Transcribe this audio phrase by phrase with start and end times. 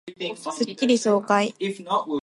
[0.35, 1.53] スッキリ爽快